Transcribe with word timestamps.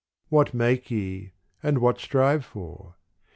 What 0.29 0.51
make 0.51 0.89
ye 0.89 1.33
and 1.61 1.77
what 1.77 1.99
strive 1.99 2.43
for 2.43 2.95